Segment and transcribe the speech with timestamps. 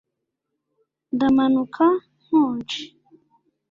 [1.13, 1.85] Ndamanuka
[2.23, 2.81] nkonje